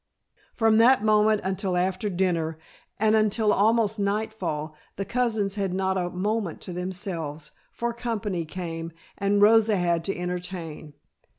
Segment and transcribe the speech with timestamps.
[0.55, 2.57] From that moment until after dinner
[2.99, 8.93] and until almost nightfall, the cousins had not a moment to themselves, for company came,
[9.19, 10.93] and Rosa had to entertain.